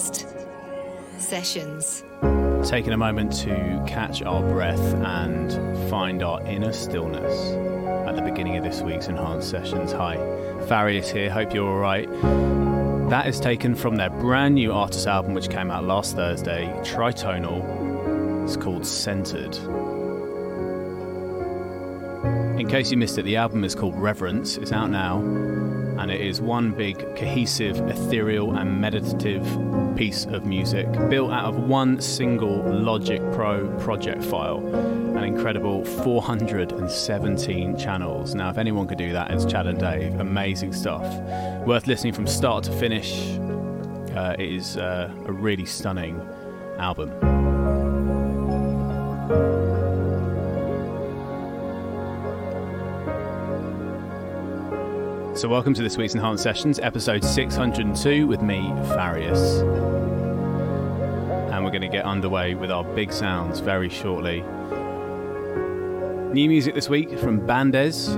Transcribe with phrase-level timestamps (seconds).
[0.00, 0.26] Enhanced
[1.18, 2.04] Sessions.
[2.66, 5.52] Taking a moment to catch our breath and
[5.90, 7.52] find our inner stillness
[8.08, 9.92] at the beginning of this week's Enhanced Sessions.
[9.92, 10.16] Hi,
[10.66, 12.10] Farius here, hope you're alright.
[13.10, 18.44] That is taken from their brand new artist album, which came out last Thursday, Tritonal.
[18.44, 19.54] It's called Centered.
[22.58, 24.56] In case you missed it, the album is called Reverence.
[24.56, 25.18] It's out now
[26.00, 29.44] and it is one big, cohesive, ethereal, and meditative
[29.96, 34.66] piece of music built out of one single Logic Pro project file.
[34.74, 38.34] An incredible 417 channels.
[38.34, 40.18] Now, if anyone could do that, it's Chad and Dave.
[40.18, 41.04] Amazing stuff.
[41.66, 43.36] Worth listening from start to finish.
[44.16, 46.18] Uh, it is uh, a really stunning
[46.78, 47.29] album.
[55.40, 58.58] So, welcome to this week's Enhanced Sessions, episode 602 with me,
[58.88, 59.62] Farius.
[61.50, 64.42] And we're going to get underway with our big sounds very shortly.
[66.34, 68.10] New music this week from Bandez,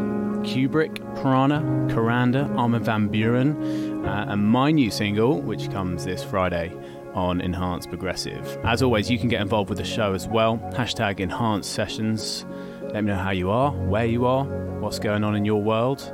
[0.42, 1.60] Kubrick, Prana,
[1.94, 6.72] Karanda, Armin van Buuren, uh, and my new single, which comes this Friday
[7.14, 8.58] on Enhanced Progressive.
[8.64, 10.58] As always, you can get involved with the show as well.
[10.72, 12.44] Hashtag Enhanced Sessions.
[12.82, 14.42] Let me know how you are, where you are,
[14.80, 16.12] what's going on in your world.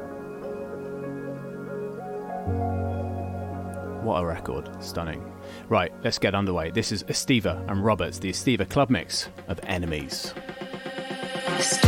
[4.09, 4.71] What a record.
[4.83, 5.23] Stunning.
[5.69, 6.71] Right, let's get underway.
[6.71, 10.33] This is Estiva and Roberts, the Estiva Club Mix of Enemies.
[11.59, 11.79] This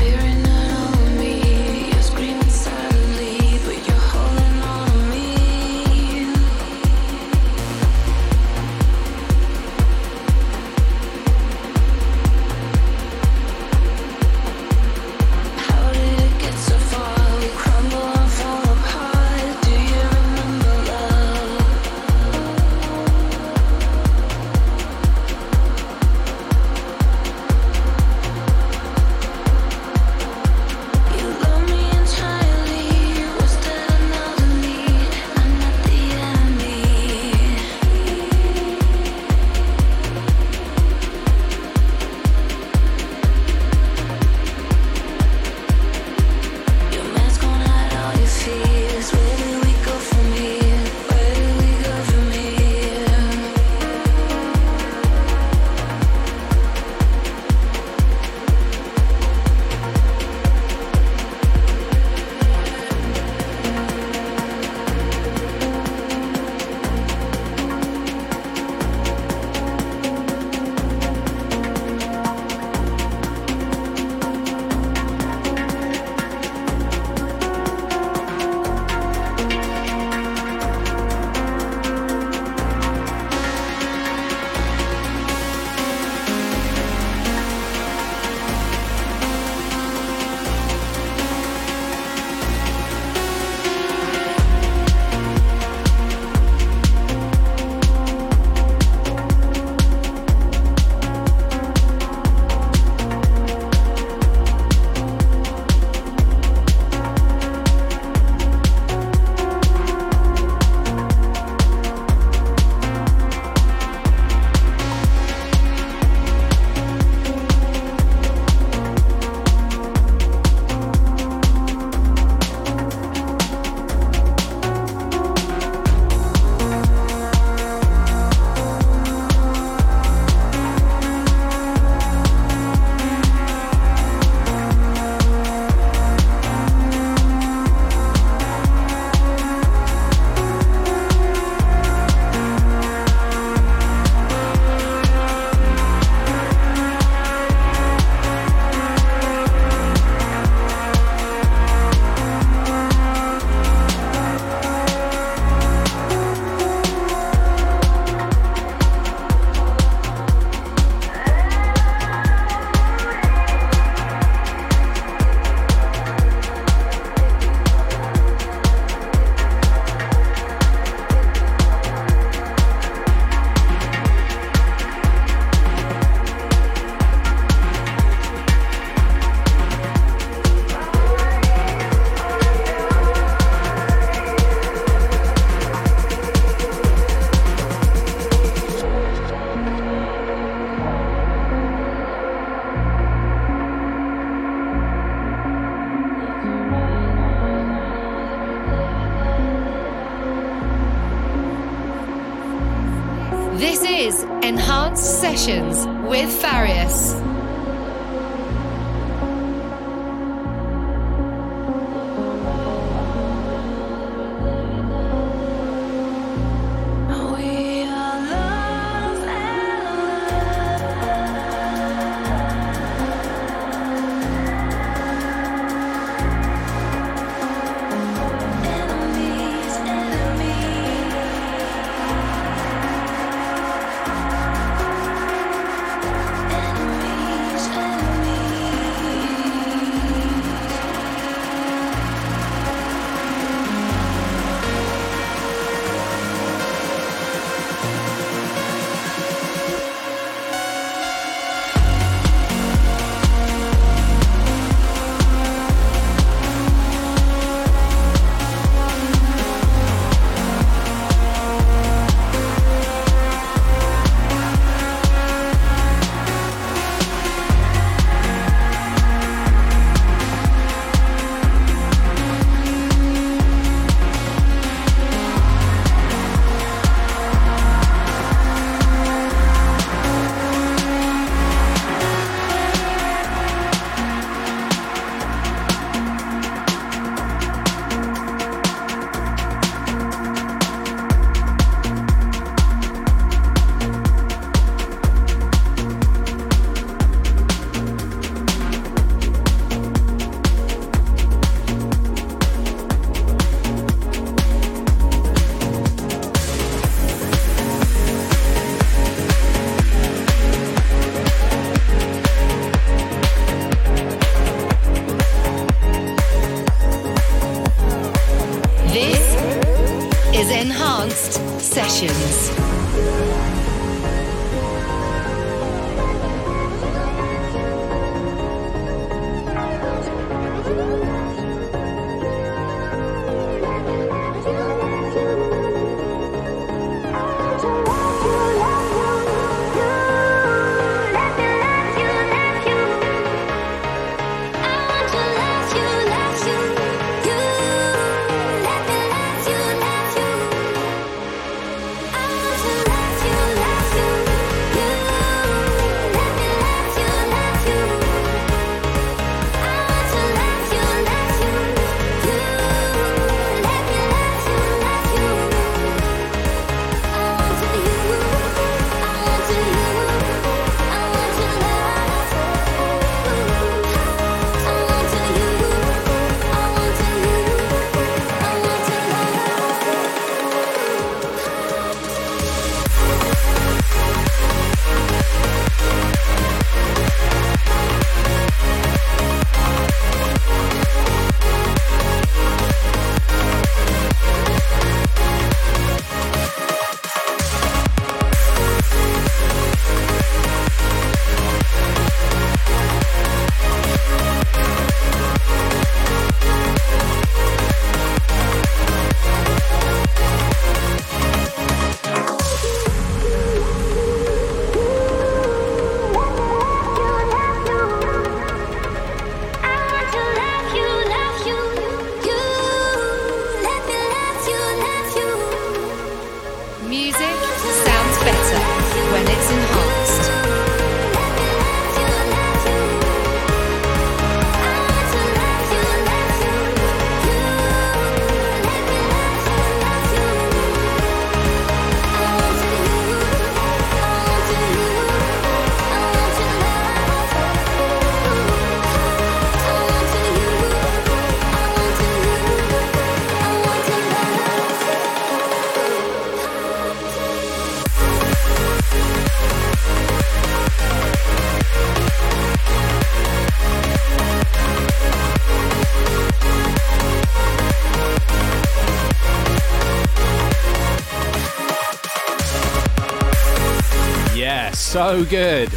[475.10, 475.68] so good.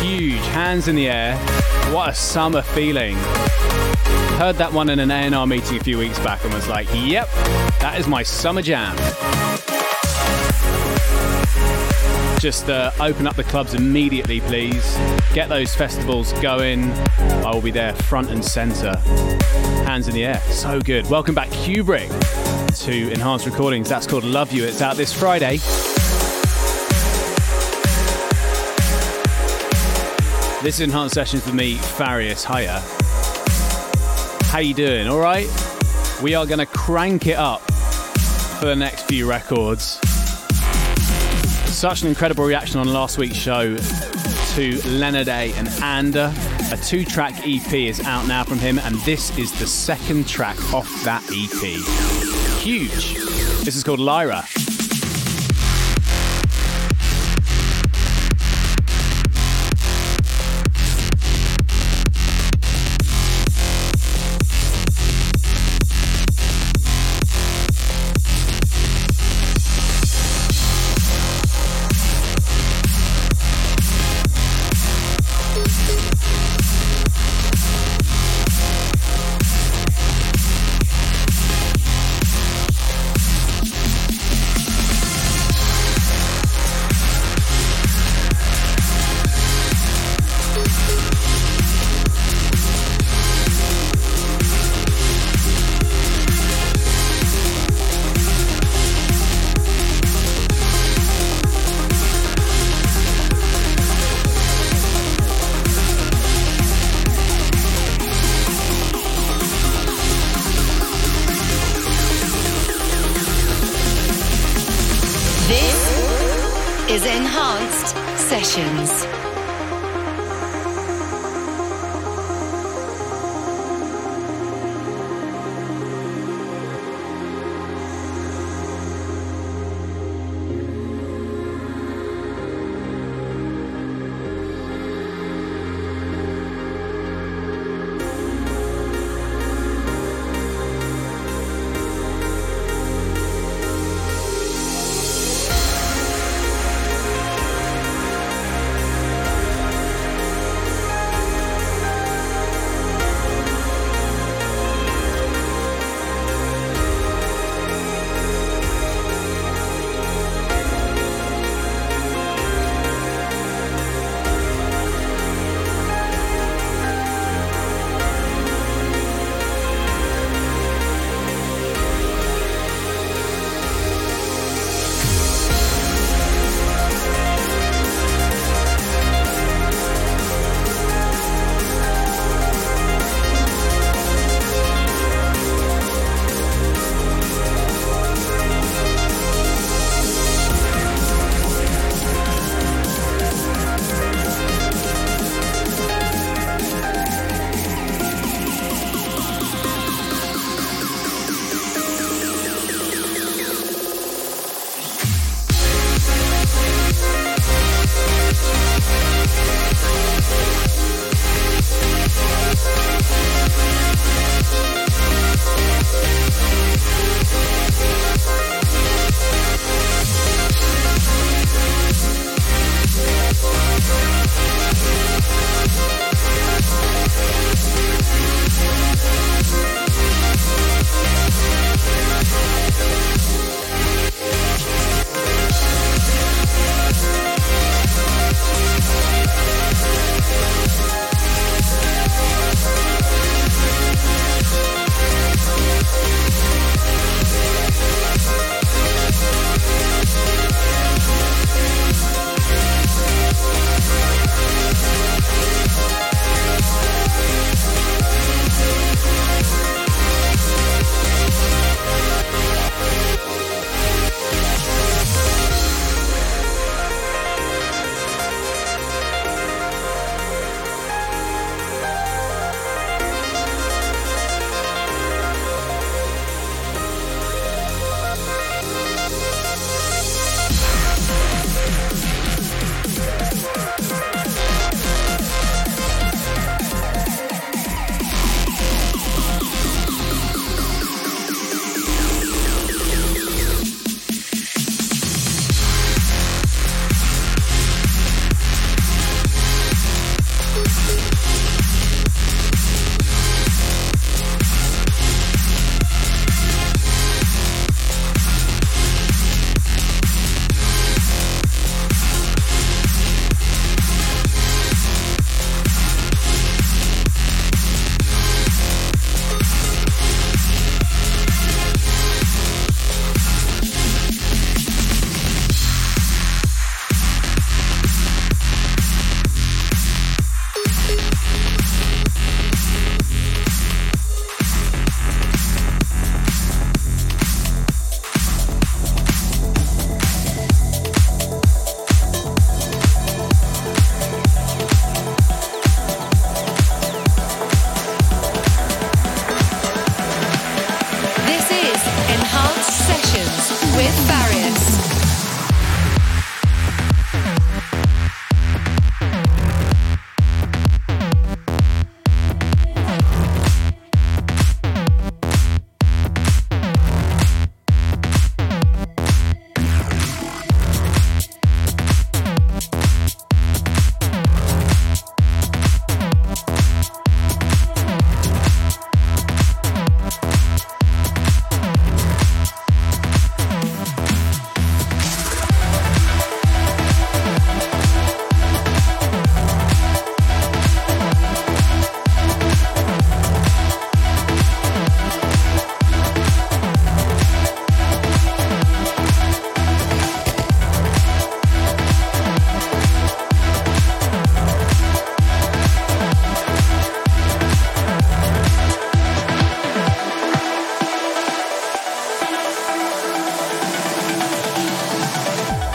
[0.00, 1.36] Huge, hands in the air.
[1.92, 3.16] What a summer feeling.
[4.36, 7.28] Heard that one in an A&R meeting a few weeks back and was like, yep,
[7.80, 8.94] that is my summer jam.
[12.38, 14.96] Just uh, open up the clubs immediately, please.
[15.32, 16.92] Get those festivals going.
[17.18, 18.96] I will be there front and centre.
[19.84, 20.38] Hands in the air.
[20.42, 21.10] So good.
[21.10, 22.08] Welcome back, Kubrick,
[22.84, 23.88] to Enhanced Recordings.
[23.88, 24.62] That's called Love You.
[24.62, 25.58] It's out this Friday.
[30.64, 32.42] This is Enhanced Sessions with me, Farius.
[32.46, 32.80] Hiya.
[34.46, 35.08] How you doing?
[35.08, 35.46] All right?
[36.22, 37.60] We are going to crank it up
[38.58, 40.00] for the next few records.
[41.70, 46.32] Such an incredible reaction on last week's show to Leonard A and Ander.
[46.72, 50.56] A two track EP is out now from him, and this is the second track
[50.72, 52.62] off that EP.
[52.62, 53.16] Huge.
[53.66, 54.42] This is called Lyra.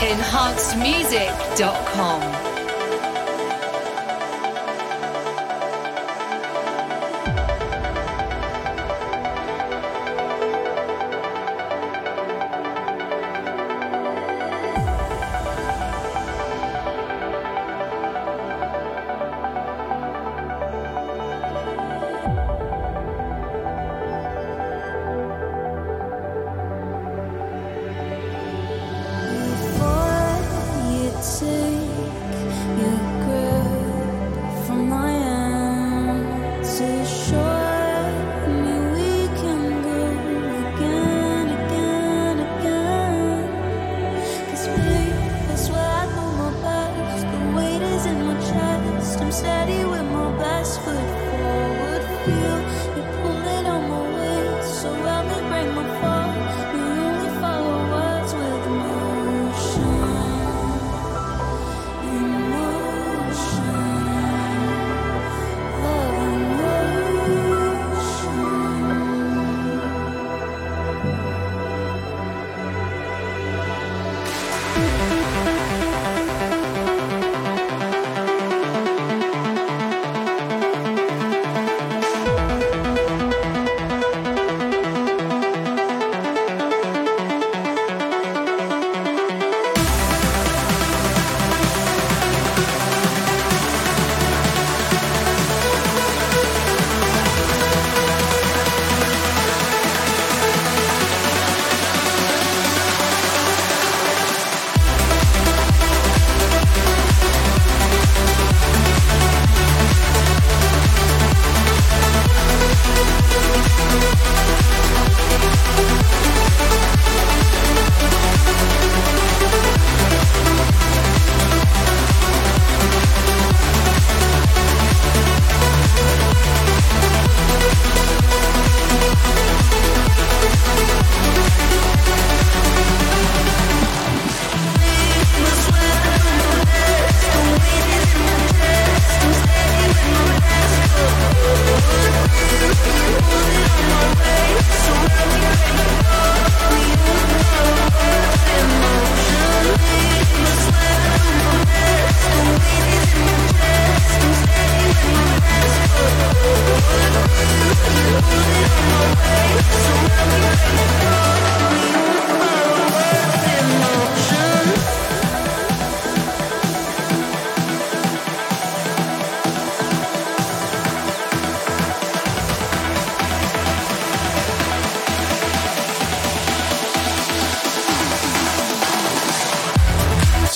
[0.00, 2.49] enhancedmusic.com.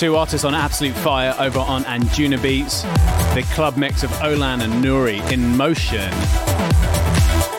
[0.05, 2.83] two artists on absolute fire over on Anjunabeats.
[3.33, 6.13] The club mix of Olan and Nuri in motion.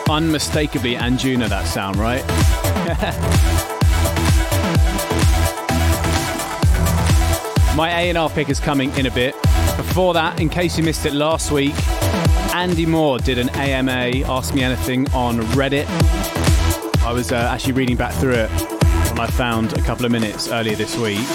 [0.09, 2.25] Unmistakably Anjuna, that sound, right?
[7.75, 9.33] My A&R pick is coming in a bit.
[9.75, 11.75] Before that, in case you missed it last week,
[12.55, 15.85] Andy Moor did an AMA Ask Me Anything on Reddit.
[17.03, 18.66] I was uh, actually reading back through it
[19.19, 21.25] I found a couple of minutes earlier this week.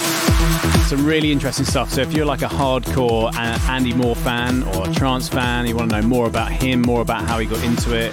[0.87, 1.90] Some really interesting stuff.
[1.90, 3.35] So if you're like a hardcore
[3.68, 7.01] Andy Moor fan or a trance fan, you want to know more about him, more
[7.01, 8.12] about how he got into it,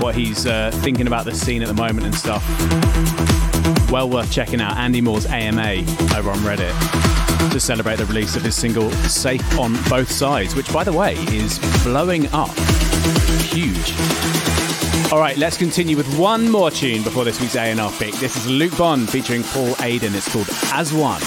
[0.00, 2.42] what he's uh, thinking about the scene at the moment and stuff,
[3.90, 5.80] well worth checking out Andy Moor's AMA
[6.16, 10.72] over on Reddit to celebrate the release of his single Safe on Both Sides, which,
[10.72, 12.50] by the way, is blowing up.
[13.50, 13.94] Huge.
[15.12, 18.14] All right, let's continue with one more tune before this week's A&R pick.
[18.14, 20.14] This is Luke Bond featuring Paul Aiden.
[20.14, 21.20] It's called As One.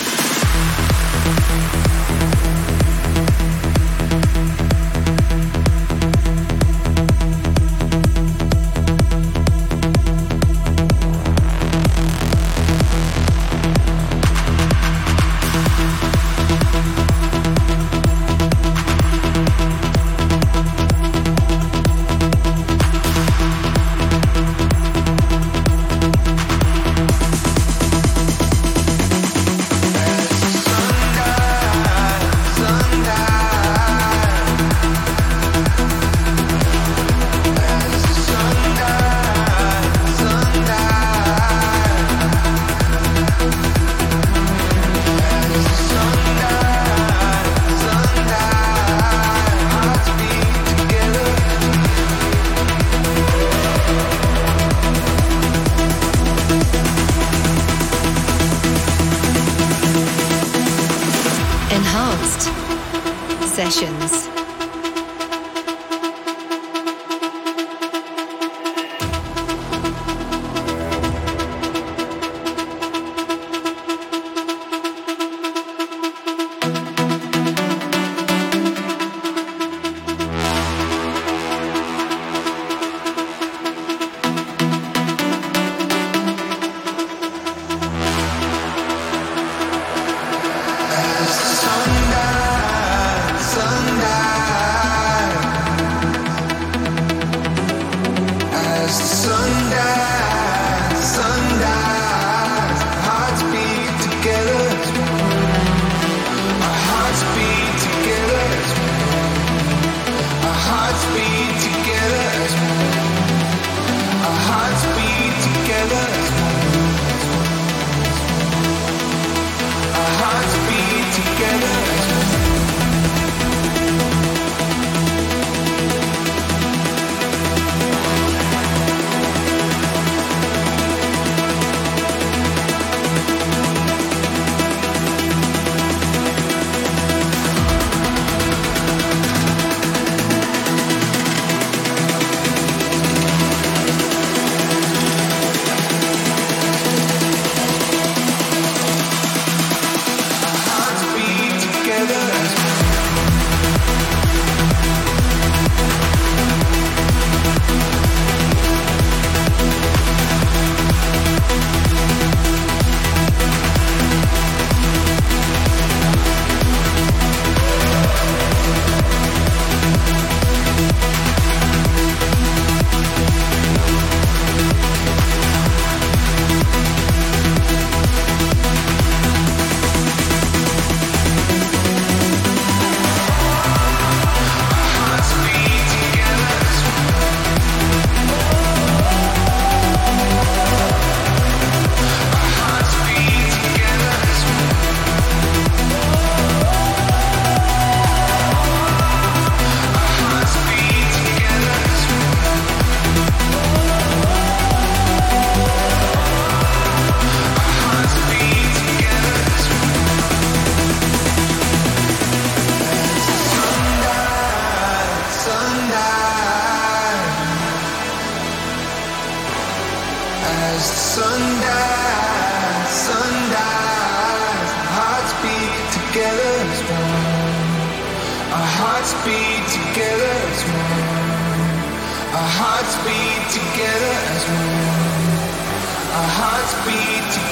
[98.86, 100.25] as the sun dies.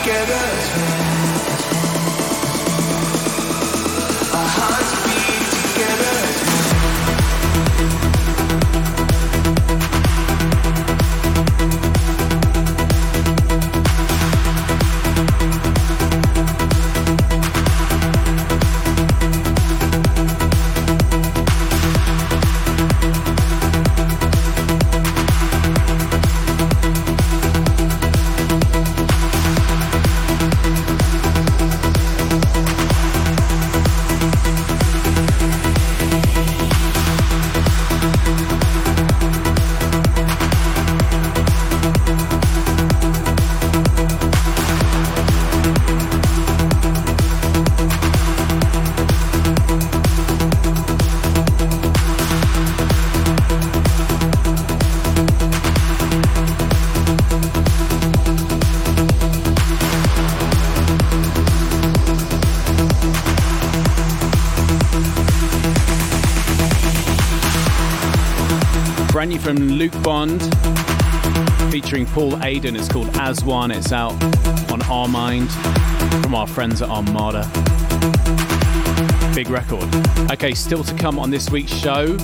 [0.06, 0.93] get us.
[71.70, 72.78] Featuring Paul Aiden.
[72.78, 73.72] It's called As One.
[73.72, 74.14] It's out
[74.72, 75.52] on Armind
[76.24, 77.44] from our friends at Armada.
[79.36, 79.84] Big record.
[80.32, 82.16] Okay, still to come on this week's show.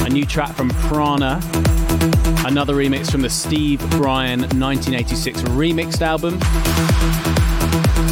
[0.00, 1.40] A new track from Prana.
[2.44, 6.38] Another remix from the Steve Brian 1986 remixed album.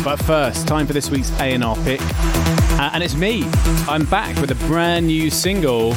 [0.02, 2.00] But first, time for this week's A&R pick.
[2.78, 3.42] Uh, and it's me.
[3.88, 5.94] I'm back with a brand new single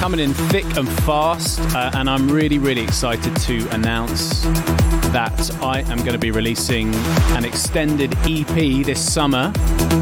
[0.00, 1.60] coming in thick and fast.
[1.72, 4.42] Uh, and I'm really, really excited to announce
[5.12, 6.92] that I am going to be releasing
[7.36, 9.52] an extended EP this summer.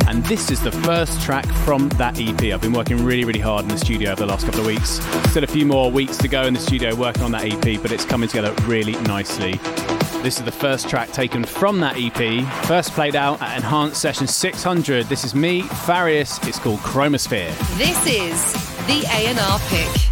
[0.09, 2.43] And this is the first track from that EP.
[2.55, 4.99] I've been working really, really hard in the studio over the last couple of weeks.
[5.31, 7.93] Still a few more weeks to go in the studio working on that EP, but
[7.93, 9.61] it's coming together really nicely.
[10.21, 14.27] This is the first track taken from that EP, first played out at Enhanced Session
[14.27, 15.07] 600.
[15.07, 16.47] This is me, Farius.
[16.47, 17.57] It's called Chromosphere.
[17.77, 18.53] This is
[18.87, 20.12] the A&R pick.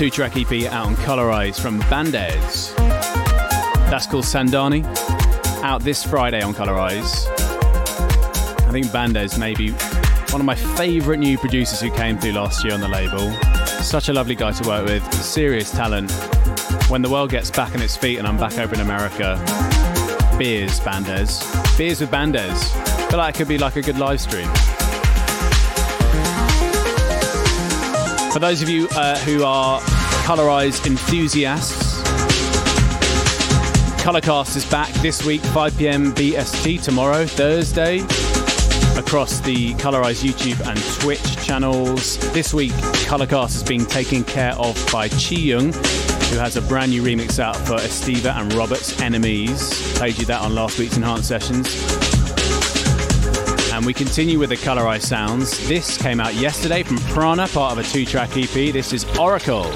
[0.00, 2.74] two track EP out on Colorize from Bandez.
[3.90, 4.82] That's called Sandani,
[5.62, 7.26] out this Friday on Colorize.
[8.66, 9.72] I think Bandez may be
[10.32, 13.30] one of my favourite new producers who came through last year on the label.
[13.82, 16.10] Such a lovely guy to work with, serious talent.
[16.88, 19.36] When the world gets back on its feet and I'm back over in America,
[20.38, 21.44] beers, Bandez.
[21.76, 22.72] Beers with Bandez.
[23.10, 24.48] Feel like it could be like a good live stream.
[28.32, 29.80] For those of you uh, who are
[30.22, 32.00] Colorize enthusiasts,
[34.02, 37.98] Colorcast is back this week, 5 pm BST, tomorrow, Thursday,
[38.96, 42.18] across the Colorize YouTube and Twitch channels.
[42.32, 42.70] This week,
[43.08, 47.40] Colorcast is being taken care of by Chi Young, who has a brand new remix
[47.40, 49.70] out for Estiva and Robert's Enemies.
[49.98, 52.09] Played you that on last week's Enhanced Sessions.
[53.80, 55.66] And we continue with the Colorize sounds.
[55.66, 58.74] This came out yesterday from Prana, part of a two track EP.
[58.74, 59.72] This is Oracle.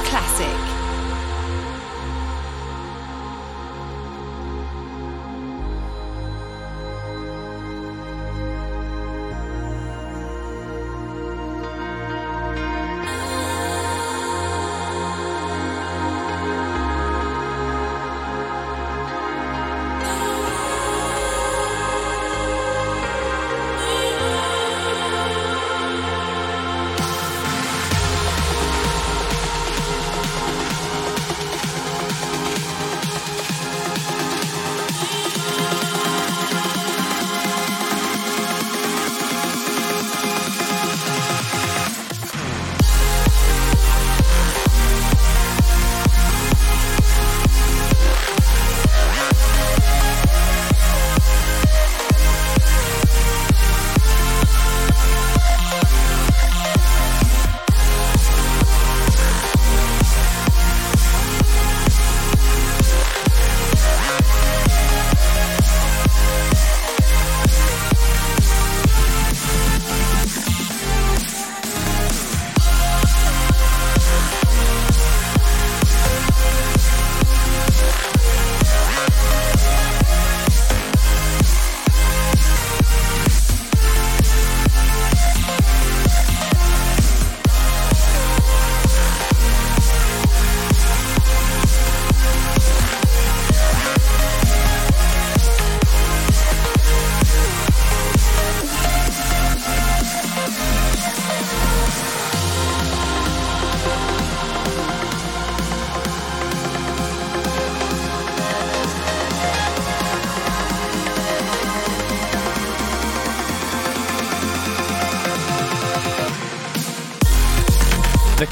[0.00, 0.75] Classic.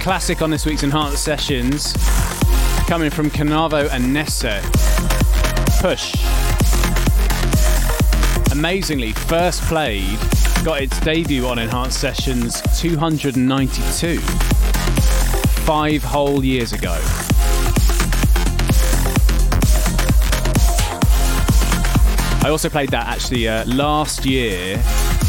[0.05, 1.95] Classic on this week's Enhanced Sessions,
[2.87, 4.61] coming from Canavo and Nesse.
[5.81, 6.15] Push.
[8.53, 10.19] Amazingly, first played,
[10.63, 14.19] got its debut on Enhanced Sessions 292,
[15.65, 16.99] five whole years ago.
[22.43, 24.79] I also played that actually uh, last year,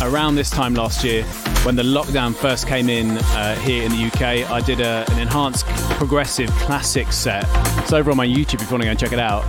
[0.01, 1.25] around this time last year,
[1.65, 5.19] when the lockdown first came in uh, here in the UK, I did a, an
[5.19, 5.65] enhanced
[5.97, 7.43] progressive classic set.
[7.79, 9.43] It's over on my YouTube if you want to go and check it out.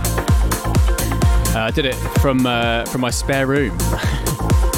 [1.55, 3.77] Uh, I did it from uh, from my spare room.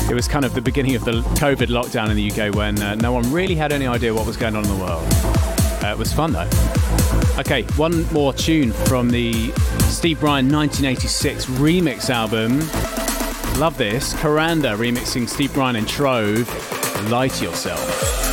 [0.09, 2.95] it was kind of the beginning of the COVID lockdown in the UK when uh,
[2.95, 5.07] no one really had any idea what was going on in the world.
[5.81, 6.49] Uh, it was fun though.
[7.39, 9.53] Okay, one more tune from the
[9.87, 12.59] Steve Brian 1986 remix album.
[13.57, 14.13] Love this.
[14.15, 18.28] Karanda remixing Steve Brian and Trove lie to yourself.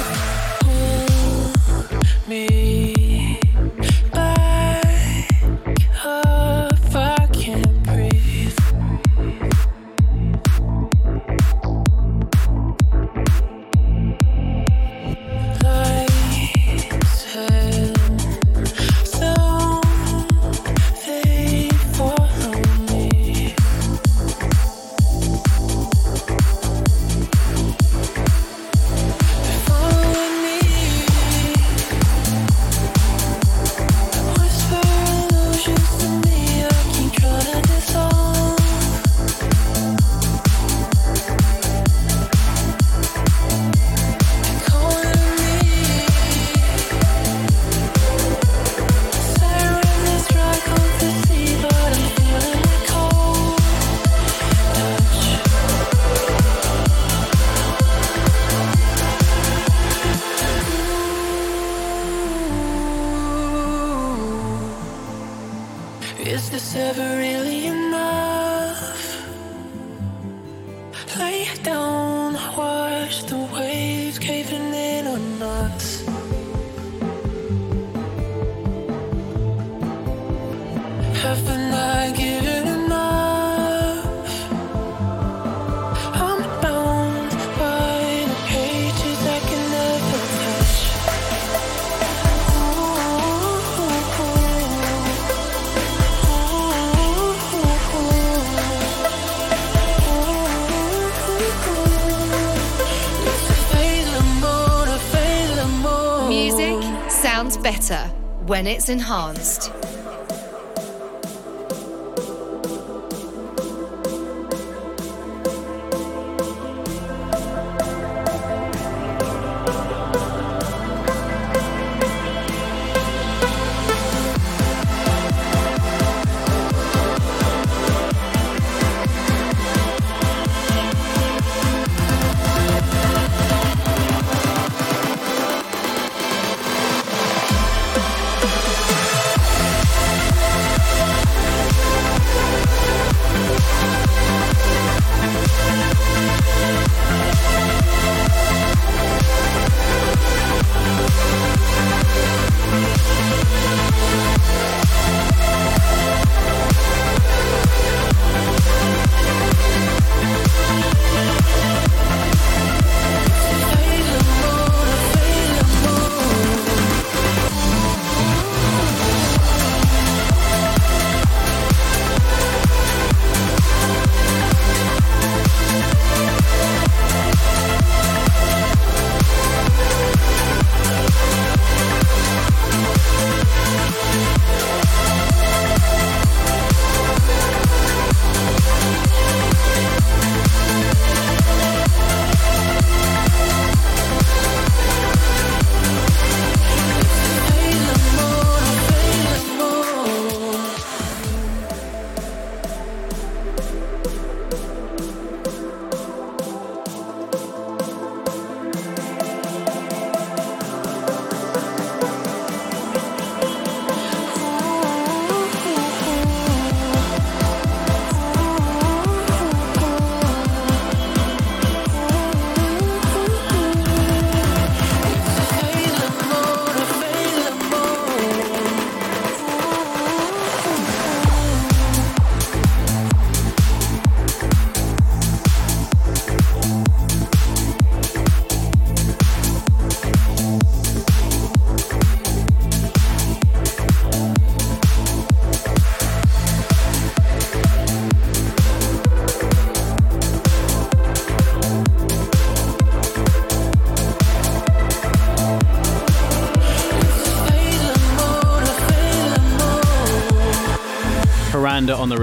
[108.56, 109.65] When it's enhanced.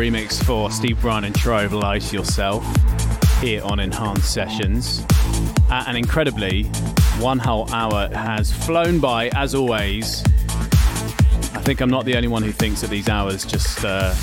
[0.04, 2.62] Remix for Steve Brian and Trove Lie Yourself
[3.39, 5.01] here on Enhanced Sessions.
[5.70, 6.66] Uh, and incredibly,
[7.20, 10.22] one whole hour has flown by as always.
[11.54, 14.14] I think I'm not the only one who thinks that these hours just uh,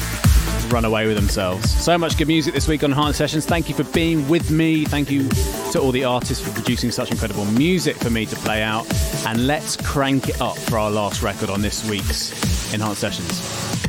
[0.69, 1.71] run away with themselves.
[1.71, 3.47] So much good music this week on Enhanced Sessions.
[3.47, 4.85] Thank you for being with me.
[4.85, 5.31] Thank you
[5.73, 8.87] to all the artists for producing such incredible music for me to play out.
[9.27, 13.80] And let's crank it up for our last record on this week's Enhanced Sessions.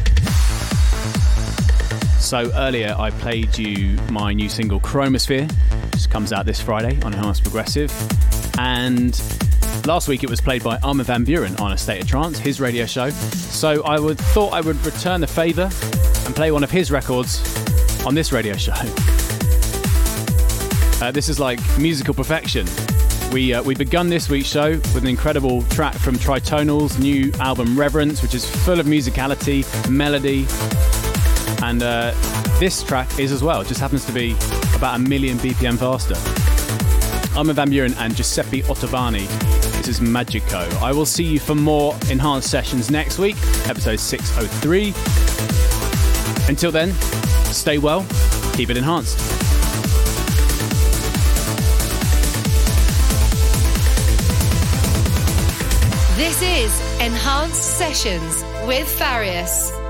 [2.21, 5.51] So earlier I played you my new single Chromosphere,
[5.91, 7.91] which comes out this Friday on Enhanced Progressive.
[8.59, 9.19] And
[9.85, 12.61] last week it was played by Armin van Buuren on A State of Trance, his
[12.61, 13.09] radio show.
[13.09, 15.63] So I would thought I would return the favour
[16.25, 17.41] and play one of his records
[18.05, 18.71] on this radio show.
[21.03, 22.67] Uh, this is like musical perfection.
[23.33, 27.77] We, uh, we begun this week's show with an incredible track from Tritonal's new album
[27.77, 30.45] Reverence, which is full of musicality, melody,
[31.71, 32.11] and uh,
[32.59, 33.61] this track is as well.
[33.61, 34.35] It just happens to be
[34.75, 36.15] about a million BPM faster.
[37.37, 39.25] Armin van Buuren and Giuseppe Ottaviani.
[39.77, 40.67] This is Magico.
[40.81, 43.37] I will see you for more enhanced sessions next week,
[43.69, 44.93] episode 603.
[46.49, 46.91] Until then,
[47.53, 48.05] stay well,
[48.53, 49.17] keep it enhanced.
[56.17, 59.80] This is Enhanced Sessions with Farius.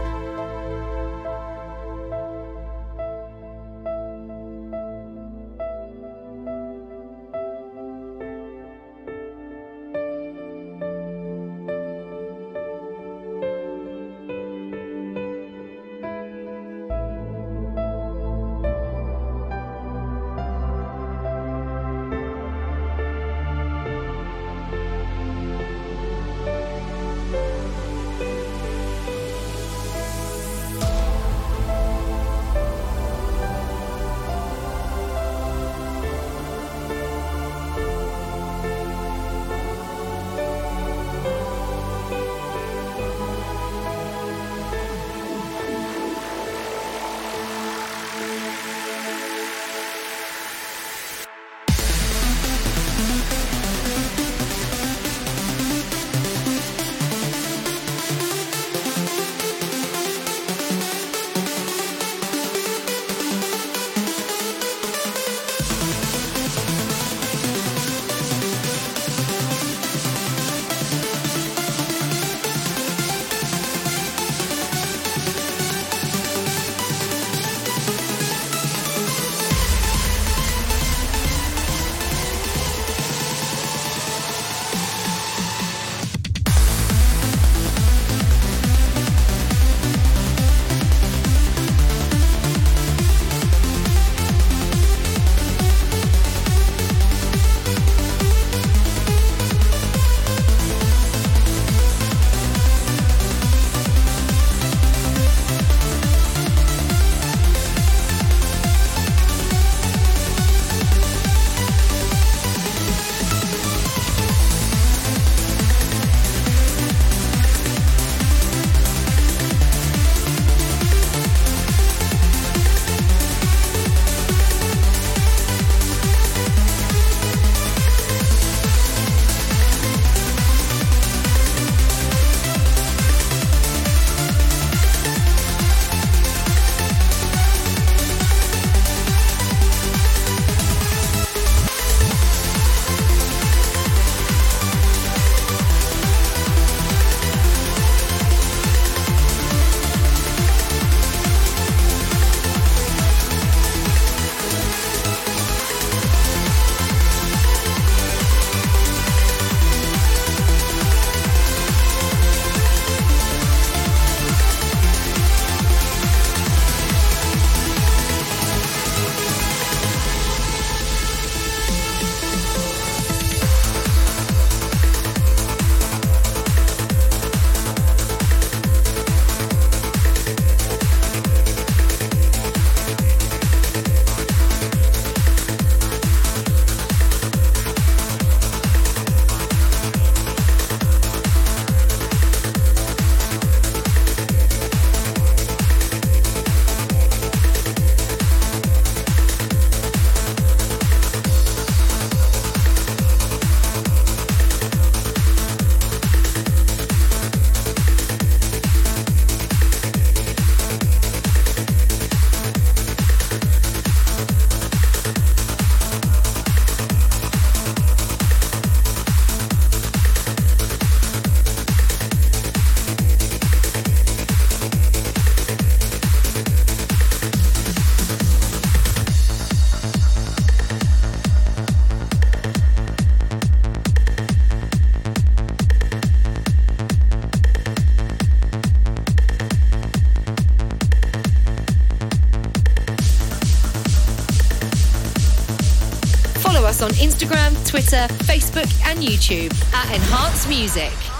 [246.90, 251.11] Instagram, Twitter, Facebook, and YouTube at Enhance Music.